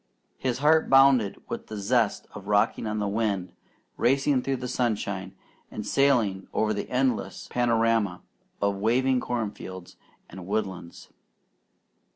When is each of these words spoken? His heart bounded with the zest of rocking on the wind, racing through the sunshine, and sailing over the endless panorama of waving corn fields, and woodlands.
His 0.39 0.57
heart 0.57 0.89
bounded 0.89 1.39
with 1.47 1.67
the 1.67 1.77
zest 1.77 2.25
of 2.33 2.47
rocking 2.47 2.87
on 2.87 2.97
the 2.97 3.07
wind, 3.07 3.53
racing 3.97 4.41
through 4.41 4.55
the 4.55 4.67
sunshine, 4.67 5.35
and 5.69 5.85
sailing 5.85 6.47
over 6.53 6.73
the 6.73 6.89
endless 6.89 7.47
panorama 7.51 8.23
of 8.63 8.77
waving 8.77 9.19
corn 9.19 9.51
fields, 9.51 9.97
and 10.27 10.47
woodlands. 10.47 11.09